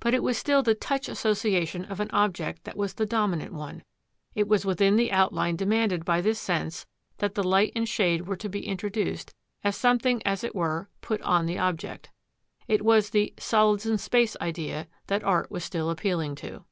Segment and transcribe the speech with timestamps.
[0.00, 3.82] But it was still the touch association of an object that was the dominant one;
[4.34, 6.86] it was within the outline demanded by this sense
[7.18, 11.20] that the light and shade were to be introduced as something as it were put
[11.20, 12.08] on the object.
[12.66, 16.64] It was the "solids in space" idea that art was still appealing to.